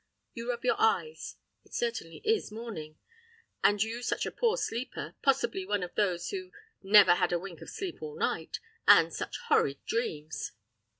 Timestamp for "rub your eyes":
0.49-1.35